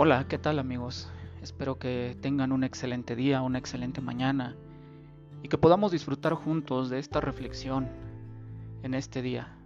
Hola, 0.00 0.26
¿qué 0.28 0.38
tal 0.38 0.60
amigos? 0.60 1.10
Espero 1.42 1.80
que 1.80 2.16
tengan 2.20 2.52
un 2.52 2.62
excelente 2.62 3.16
día, 3.16 3.42
una 3.42 3.58
excelente 3.58 4.00
mañana 4.00 4.54
y 5.42 5.48
que 5.48 5.58
podamos 5.58 5.90
disfrutar 5.90 6.34
juntos 6.34 6.88
de 6.88 7.00
esta 7.00 7.20
reflexión 7.20 7.88
en 8.84 8.94
este 8.94 9.22
día. 9.22 9.56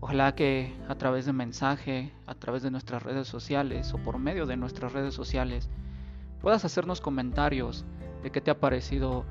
Ojalá 0.00 0.34
que 0.34 0.74
a 0.88 0.94
través 0.94 1.26
de 1.26 1.34
mensaje, 1.34 2.14
a 2.24 2.34
través 2.34 2.62
de 2.62 2.70
nuestras 2.70 3.02
redes 3.02 3.28
sociales 3.28 3.92
o 3.92 3.98
por 3.98 4.18
medio 4.18 4.46
de 4.46 4.56
nuestras 4.56 4.94
redes 4.94 5.12
sociales 5.12 5.68
puedas 6.40 6.64
hacernos 6.64 7.02
comentarios 7.02 7.84
de 8.22 8.30
qué 8.30 8.40
te 8.40 8.50
ha 8.50 8.58
parecido 8.58 9.26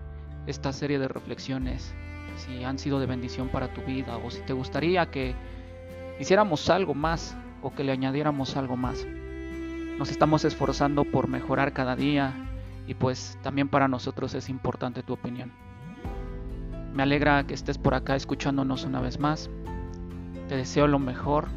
esta 0.46 0.72
serie 0.72 1.00
de 1.00 1.08
reflexiones, 1.08 1.96
si 2.38 2.64
han 2.64 2.78
sido 2.78 3.00
de 3.00 3.08
bendición 3.08 3.50
para 3.50 3.74
tu 3.74 3.82
vida 3.82 4.18
o 4.18 4.30
si 4.30 4.42
te 4.42 4.54
gustaría 4.54 5.10
que 5.10 5.34
hiciéramos 6.20 6.70
algo 6.70 6.94
más 6.94 7.36
o 7.64 7.74
que 7.74 7.84
le 7.84 7.92
añadiéramos 7.92 8.56
algo 8.56 8.78
más. 8.78 9.04
Nos 9.98 10.12
estamos 10.12 10.44
esforzando 10.44 11.06
por 11.06 11.30
mejorar 11.30 11.72
cada 11.72 11.96
día 11.96 12.34
y 12.86 12.96
pues 12.96 13.40
también 13.42 13.70
para 13.70 13.88
nosotros 13.88 14.34
es 14.34 14.50
importante 14.50 15.04
tu 15.04 15.14
opinión. 15.14 15.54
Me 16.94 17.04
alegra 17.04 17.48
que 17.48 17.54
estés 17.54 17.78
por 17.78 17.94
acá 17.94 18.18
escuchándonos 18.18 18.84
una 18.84 19.00
vez 19.00 19.20
más. 19.20 19.50
Te 20.50 20.58
deseo 20.58 20.88
lo 20.88 21.00
mejor 21.00 21.48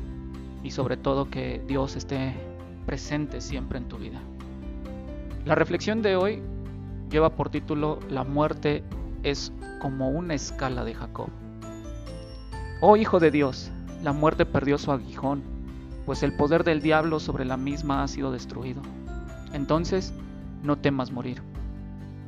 y 0.62 0.70
sobre 0.70 0.96
todo 0.96 1.28
que 1.28 1.60
Dios 1.66 1.96
esté 1.96 2.32
presente 2.86 3.40
siempre 3.40 3.78
en 3.78 3.88
tu 3.88 3.98
vida. 3.98 4.20
La 5.44 5.56
reflexión 5.56 6.00
de 6.00 6.14
hoy 6.14 6.40
lleva 7.10 7.30
por 7.30 7.50
título 7.50 7.98
La 8.08 8.22
muerte 8.22 8.84
es 9.24 9.52
como 9.80 10.10
una 10.10 10.34
escala 10.34 10.84
de 10.84 10.94
Jacob. 10.94 11.28
Oh 12.80 12.96
Hijo 12.96 13.18
de 13.18 13.32
Dios, 13.32 13.72
la 14.04 14.12
muerte 14.12 14.46
perdió 14.46 14.78
su 14.78 14.92
aguijón 14.92 15.57
pues 16.08 16.22
el 16.22 16.32
poder 16.32 16.64
del 16.64 16.80
diablo 16.80 17.20
sobre 17.20 17.44
la 17.44 17.58
misma 17.58 18.02
ha 18.02 18.08
sido 18.08 18.32
destruido. 18.32 18.80
Entonces, 19.52 20.14
no 20.62 20.78
temas 20.78 21.12
morir. 21.12 21.42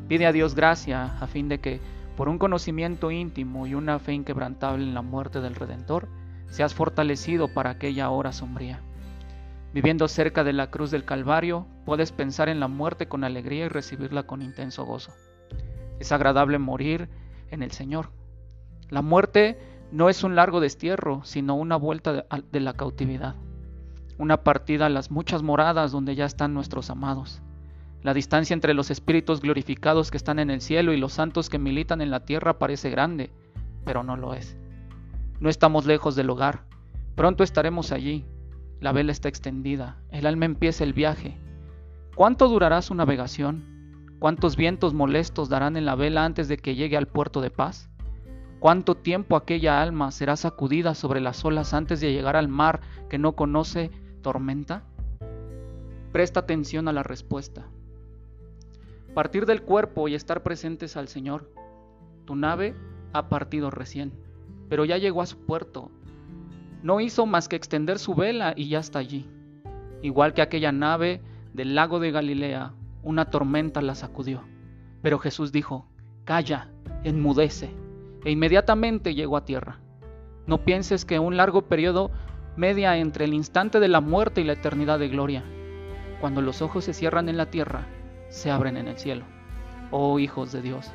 Pide 0.07 0.27
a 0.27 0.33
Dios 0.33 0.55
gracia 0.55 1.17
a 1.19 1.27
fin 1.27 1.49
de 1.49 1.61
que, 1.61 1.81
por 2.15 2.29
un 2.29 2.37
conocimiento 2.37 3.11
íntimo 3.11 3.67
y 3.67 3.73
una 3.73 3.99
fe 3.99 4.13
inquebrantable 4.13 4.85
en 4.85 4.93
la 4.93 5.01
muerte 5.01 5.41
del 5.41 5.55
Redentor, 5.55 6.09
seas 6.51 6.75
fortalecido 6.75 7.49
para 7.55 7.71
aquella 7.71 8.11
hora 8.11 8.33
sombría. 8.33 8.81
Viviendo 9.73 10.09
cerca 10.09 10.45
de 10.45 10.53
la 10.53 10.71
cruz 10.71 10.91
del 10.91 11.07
Calvario, 11.07 11.67
puedes 11.87 12.13
pensar 12.13 12.51
en 12.51 12.61
la 12.61 12.69
muerte 12.69 13.09
con 13.09 13.25
alegría 13.25 13.65
y 13.65 13.69
recibirla 13.69 14.25
con 14.25 14.43
intenso 14.43 14.85
gozo. 14.85 15.15
Es 16.01 16.13
agradable 16.13 16.59
morir 16.59 17.09
en 17.51 17.63
el 17.63 17.71
Señor. 17.71 18.11
La 18.91 19.01
muerte 19.01 19.59
no 19.91 20.11
es 20.11 20.23
un 20.23 20.37
largo 20.37 20.61
destierro, 20.61 21.25
sino 21.25 21.55
una 21.55 21.77
vuelta 21.77 22.27
de, 22.53 22.61
la 22.61 22.75
cautividad 22.75 23.37
una 24.21 24.45
partida 24.45 24.85
a 24.85 24.91
las 24.91 25.11
muchas 25.11 25.43
moradas 25.43 25.93
donde 25.93 26.15
ya 26.15 26.27
están 26.27 26.53
nuestros 26.53 26.91
amados. 26.91 27.41
La 28.03 28.13
distancia 28.13 28.53
entre 28.53 28.75
los 28.75 28.91
espíritus 28.91 29.41
glorificados 29.41 30.11
que 30.11 30.19
están 30.19 30.39
en 30.39 30.51
el 30.51 30.61
cielo 30.61 30.93
y 30.93 30.99
los 30.99 31.15
santos 31.15 31.49
que 31.49 31.59
militan 31.59 32.03
en 32.03 32.11
la 32.11 32.21
tierra 32.21 32.59
parece 32.59 32.91
grande, 32.91 33.31
pero 33.83 34.03
no 34.03 34.19
lo 34.19 34.35
es. 34.35 34.59
No 35.41 35.49
estamos 35.49 35.87
lejos 35.87 36.17
del 36.17 36.29
hogar, 36.29 36.65
pronto 37.15 37.43
estaremos 37.43 37.93
allí. 37.93 38.27
La 38.79 38.93
vela 38.93 39.11
está 39.11 39.31
extendida, 39.31 39.97
el 40.11 40.27
alma 40.27 40.45
empieza 40.45 40.85
el 40.85 40.93
viaje. 40.93 41.39
¿Cuánto 42.15 42.49
durará 42.49 42.83
su 42.83 42.95
navegación? 42.95 43.65
¿Cuántos 44.19 44.55
vientos 44.55 44.93
molestos 44.93 45.49
darán 45.49 45.79
en 45.79 45.87
la 45.87 45.95
vela 45.95 46.27
antes 46.27 46.47
de 46.47 46.59
que 46.59 46.75
llegue 46.75 46.99
al 46.99 47.09
puerto 47.09 47.41
de 47.41 47.51
paz? 47.51 47.89
¿Cuánto 48.59 48.97
tiempo 48.97 49.35
aquella 49.35 49.81
alma 49.81 50.11
será 50.11 50.37
sacudida 50.37 50.95
sobre 50.95 51.23
las 51.23 51.43
olas 51.47 51.73
antes 51.73 52.03
de 52.03 52.13
llegar 52.13 52.37
al 52.37 52.49
mar 52.49 52.83
que 53.09 53.17
no 53.17 53.33
conoce 53.33 53.91
tormenta? 54.23 54.85
Presta 56.13 56.41
atención 56.41 56.89
a 56.89 56.93
la 56.93 57.03
respuesta. 57.03 57.67
Partir 59.15 59.47
del 59.47 59.63
cuerpo 59.63 60.09
y 60.09 60.15
estar 60.15 60.43
presentes 60.43 60.97
al 60.97 61.09
Señor. 61.09 61.51
Tu 62.25 62.37
nave 62.37 62.75
ha 63.13 63.29
partido 63.29 63.71
recién, 63.71 64.13
pero 64.69 64.85
ya 64.85 64.99
llegó 64.99 65.23
a 65.23 65.27
su 65.27 65.39
puerto. 65.39 65.91
No 66.83 67.01
hizo 67.01 67.27
más 67.27 67.49
que 67.49 67.57
extender 67.57 67.99
su 67.99 68.15
vela 68.15 68.55
y 68.57 68.69
ya 68.69 68.79
está 68.79 68.99
allí. 68.99 69.29
Igual 70.03 70.33
que 70.33 70.43
aquella 70.43 70.73
nave 70.73 71.21
del 71.53 71.75
lago 71.75 72.01
de 72.01 72.11
Galilea, 72.11 72.73
una 73.03 73.27
tormenta 73.27 73.83
la 73.83 73.95
sacudió. 73.95 74.43
Pero 75.03 75.19
Jesús 75.19 75.53
dijo, 75.53 75.87
Calla, 76.25 76.69
enmudece, 77.05 77.71
e 78.25 78.31
inmediatamente 78.31 79.15
llegó 79.15 79.37
a 79.37 79.45
tierra. 79.45 79.81
No 80.47 80.65
pienses 80.65 81.05
que 81.05 81.19
un 81.19 81.37
largo 81.37 81.63
periodo 81.63 82.11
media 82.57 82.97
entre 82.97 83.25
el 83.25 83.35
instante 83.35 83.81
de 83.81 83.89
la 83.89 84.01
muerte 84.01 84.41
y 84.41 84.45
la 84.45 84.55
eternidad 84.55 84.99
de 84.99 85.09
gloria. 85.09 85.45
Cuando 86.21 86.43
los 86.43 86.63
ojos 86.63 86.85
se 86.85 86.95
cierran 86.95 87.29
en 87.29 87.37
la 87.37 87.47
tierra, 87.47 87.87
se 88.29 88.51
abren 88.51 88.77
en 88.77 88.89
el 88.89 88.99
cielo. 88.99 89.25
Oh 89.91 90.19
hijos 90.19 90.53
de 90.53 90.63
Dios, 90.63 90.93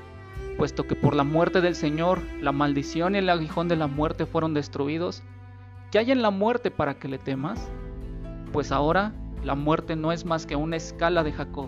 puesto 0.58 0.84
que 0.84 0.96
por 0.96 1.16
la 1.16 1.24
muerte 1.24 1.62
del 1.62 1.76
Señor 1.76 2.22
la 2.42 2.52
maldición 2.52 3.16
y 3.16 3.20
el 3.20 3.30
aguijón 3.30 3.68
de 3.68 3.76
la 3.76 3.88
muerte 3.88 4.26
fueron 4.26 4.54
destruidos, 4.54 5.24
¿qué 5.92 6.00
hay 6.00 6.12
en 6.12 6.22
la 6.22 6.30
muerte 6.30 6.72
para 6.72 6.96
que 6.96 7.08
le 7.08 7.18
temas? 7.18 7.70
Pues 8.52 8.72
ahora 8.72 9.14
la 9.44 9.56
muerte 9.56 9.96
no 9.96 10.12
es 10.12 10.26
más 10.26 10.46
que 10.46 10.56
una 10.56 10.78
escala 10.78 11.24
de 11.24 11.32
Jacob, 11.32 11.68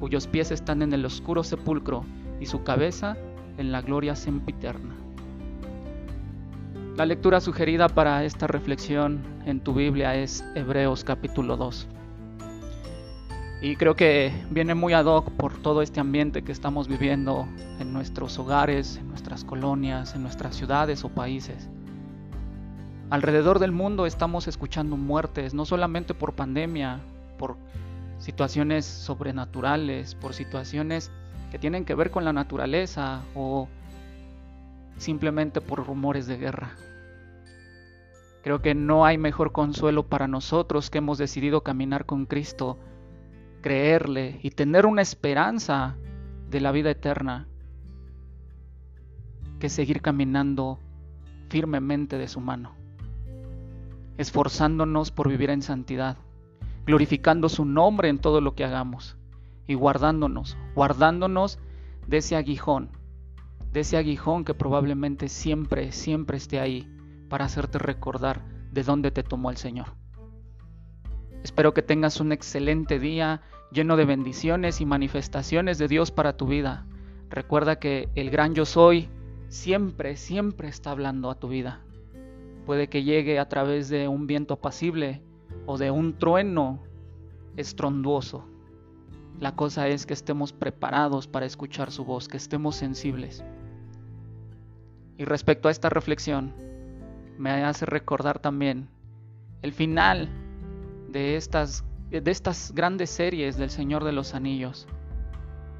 cuyos 0.00 0.26
pies 0.26 0.50
están 0.50 0.82
en 0.82 0.92
el 0.92 1.04
oscuro 1.04 1.44
sepulcro 1.44 2.04
y 2.40 2.46
su 2.46 2.62
cabeza 2.62 3.16
en 3.58 3.72
la 3.72 3.82
gloria 3.82 4.16
sempiterna. 4.16 4.94
La 6.96 7.06
lectura 7.06 7.40
sugerida 7.40 7.88
para 7.88 8.22
esta 8.22 8.46
reflexión 8.46 9.20
en 9.46 9.58
tu 9.58 9.74
Biblia 9.74 10.14
es 10.14 10.44
Hebreos 10.54 11.02
capítulo 11.02 11.56
2. 11.56 11.88
Y 13.62 13.74
creo 13.74 13.96
que 13.96 14.32
viene 14.50 14.76
muy 14.76 14.92
ad 14.92 15.06
hoc 15.06 15.28
por 15.32 15.60
todo 15.60 15.82
este 15.82 15.98
ambiente 15.98 16.42
que 16.42 16.52
estamos 16.52 16.86
viviendo 16.86 17.48
en 17.80 17.92
nuestros 17.92 18.38
hogares, 18.38 18.98
en 18.98 19.08
nuestras 19.08 19.42
colonias, 19.42 20.14
en 20.14 20.22
nuestras 20.22 20.54
ciudades 20.54 21.02
o 21.02 21.08
países. 21.08 21.68
Alrededor 23.10 23.58
del 23.58 23.72
mundo 23.72 24.06
estamos 24.06 24.46
escuchando 24.46 24.96
muertes, 24.96 25.52
no 25.52 25.64
solamente 25.64 26.14
por 26.14 26.34
pandemia, 26.34 27.00
por 27.38 27.56
situaciones 28.18 28.84
sobrenaturales, 28.84 30.14
por 30.14 30.32
situaciones 30.32 31.10
que 31.50 31.58
tienen 31.58 31.84
que 31.84 31.96
ver 31.96 32.12
con 32.12 32.24
la 32.24 32.32
naturaleza 32.32 33.22
o 33.34 33.66
simplemente 34.96 35.60
por 35.60 35.86
rumores 35.86 36.26
de 36.26 36.36
guerra. 36.36 36.72
Creo 38.42 38.60
que 38.60 38.74
no 38.74 39.06
hay 39.06 39.16
mejor 39.16 39.52
consuelo 39.52 40.06
para 40.06 40.28
nosotros 40.28 40.90
que 40.90 40.98
hemos 40.98 41.16
decidido 41.18 41.62
caminar 41.62 42.04
con 42.04 42.26
Cristo, 42.26 42.78
creerle 43.62 44.38
y 44.42 44.50
tener 44.50 44.84
una 44.84 45.00
esperanza 45.00 45.96
de 46.50 46.60
la 46.60 46.70
vida 46.70 46.90
eterna 46.90 47.48
que 49.58 49.70
seguir 49.70 50.02
caminando 50.02 50.78
firmemente 51.48 52.18
de 52.18 52.28
su 52.28 52.40
mano, 52.40 52.74
esforzándonos 54.18 55.10
por 55.10 55.28
vivir 55.28 55.48
en 55.48 55.62
santidad, 55.62 56.18
glorificando 56.84 57.48
su 57.48 57.64
nombre 57.64 58.10
en 58.10 58.18
todo 58.18 58.42
lo 58.42 58.54
que 58.54 58.64
hagamos 58.64 59.16
y 59.66 59.72
guardándonos, 59.72 60.58
guardándonos 60.74 61.58
de 62.06 62.18
ese 62.18 62.36
aguijón 62.36 62.90
de 63.74 63.80
ese 63.80 63.96
aguijón 63.96 64.44
que 64.44 64.54
probablemente 64.54 65.28
siempre, 65.28 65.90
siempre 65.90 66.36
esté 66.36 66.60
ahí 66.60 66.88
para 67.28 67.46
hacerte 67.46 67.80
recordar 67.80 68.44
de 68.70 68.84
dónde 68.84 69.10
te 69.10 69.24
tomó 69.24 69.50
el 69.50 69.56
Señor. 69.56 69.96
Espero 71.42 71.74
que 71.74 71.82
tengas 71.82 72.20
un 72.20 72.30
excelente 72.30 73.00
día 73.00 73.42
lleno 73.72 73.96
de 73.96 74.04
bendiciones 74.04 74.80
y 74.80 74.86
manifestaciones 74.86 75.76
de 75.78 75.88
Dios 75.88 76.12
para 76.12 76.36
tu 76.36 76.46
vida. 76.46 76.86
Recuerda 77.30 77.80
que 77.80 78.08
el 78.14 78.30
gran 78.30 78.54
yo 78.54 78.64
soy 78.64 79.08
siempre, 79.48 80.14
siempre 80.14 80.68
está 80.68 80.92
hablando 80.92 81.28
a 81.28 81.40
tu 81.40 81.48
vida. 81.48 81.80
Puede 82.66 82.88
que 82.88 83.02
llegue 83.02 83.40
a 83.40 83.48
través 83.48 83.88
de 83.88 84.06
un 84.06 84.28
viento 84.28 84.54
apacible 84.54 85.20
o 85.66 85.78
de 85.78 85.90
un 85.90 86.16
trueno 86.16 86.80
estronduoso. 87.56 88.44
La 89.40 89.56
cosa 89.56 89.88
es 89.88 90.06
que 90.06 90.14
estemos 90.14 90.52
preparados 90.52 91.26
para 91.26 91.44
escuchar 91.44 91.90
su 91.90 92.04
voz, 92.04 92.28
que 92.28 92.36
estemos 92.36 92.76
sensibles. 92.76 93.42
Y 95.16 95.24
respecto 95.24 95.68
a 95.68 95.70
esta 95.70 95.88
reflexión, 95.88 96.54
me 97.38 97.50
hace 97.50 97.86
recordar 97.86 98.38
también 98.38 98.88
el 99.62 99.72
final 99.72 100.28
de 101.08 101.36
estas, 101.36 101.84
de 102.10 102.30
estas 102.30 102.72
grandes 102.74 103.10
series 103.10 103.56
del 103.56 103.70
Señor 103.70 104.04
de 104.04 104.12
los 104.12 104.34
Anillos, 104.34 104.86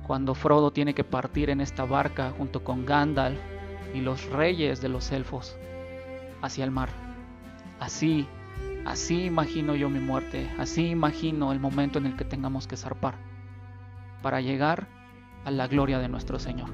cuando 0.07 0.35
Frodo 0.35 0.73
tiene 0.73 0.95
que 0.95 1.05
partir 1.05 1.51
en 1.51 1.61
esta 1.61 1.85
barca 1.85 2.33
junto 2.37 2.63
con 2.63 2.87
Gandalf 2.87 3.39
y 3.95 4.01
los 4.01 4.25
reyes 4.31 4.81
de 4.81 4.89
los 4.89 5.11
elfos 5.13 5.57
hacia 6.43 6.65
el 6.65 6.71
mar. 6.71 6.91
Así, 7.81 8.29
así 8.85 9.25
imagino 9.25 9.75
yo 9.75 9.89
mi 9.91 10.01
muerte, 10.01 10.51
así 10.59 10.87
imagino 10.87 11.53
el 11.53 11.59
momento 11.59 11.99
en 11.99 12.07
el 12.07 12.17
que 12.17 12.25
tengamos 12.25 12.67
que 12.67 12.77
zarpar 12.77 13.17
para 14.23 14.41
llegar 14.41 14.87
a 15.45 15.51
la 15.51 15.67
gloria 15.67 15.99
de 15.99 16.09
nuestro 16.09 16.39
Señor. 16.39 16.71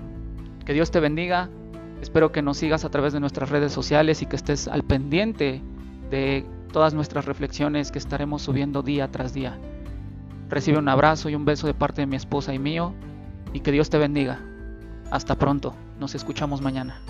Que 0.65 0.73
Dios 0.73 0.91
te 0.91 1.01
bendiga 1.01 1.51
Espero 2.01 2.33
que 2.33 2.43
nos 2.43 2.57
sigas 2.57 2.85
a 2.85 2.91
través 2.91 3.13
de 3.13 3.21
nuestras 3.21 3.51
redes 3.51 3.73
sociales 3.73 4.23
y 4.23 4.27
que 4.27 4.37
estés 4.37 4.69
al 4.69 4.83
pendiente 4.83 5.63
de 6.11 6.47
todas 6.73 6.95
nuestras 6.95 7.25
reflexiones 7.25 7.91
que 7.93 7.99
estaremos 7.99 8.43
subiendo 8.43 8.83
día 8.83 9.11
tras 9.11 9.35
día. 9.35 9.59
Recibe 10.49 10.79
un 10.79 10.89
abrazo 10.89 11.29
y 11.29 11.35
un 11.35 11.45
beso 11.45 11.67
de 11.67 11.75
parte 11.75 12.03
de 12.03 12.07
mi 12.07 12.17
esposa 12.17 12.55
y 12.55 12.59
mío 12.59 12.95
y 13.53 13.61
que 13.61 13.73
Dios 13.73 13.91
te 13.91 13.99
bendiga. 13.99 14.41
Hasta 15.11 15.37
pronto, 15.37 15.75
nos 15.99 16.15
escuchamos 16.15 16.61
mañana. 16.61 17.01